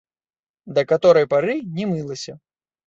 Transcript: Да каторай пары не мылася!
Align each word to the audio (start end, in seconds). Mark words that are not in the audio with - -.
Да 0.79 0.85
каторай 0.93 1.29
пары 1.35 1.55
не 1.77 1.85
мылася! 1.95 2.33